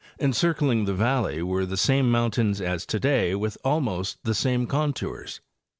[0.17, 5.41] En circling the valley were the same mountains as today with almost the same contours.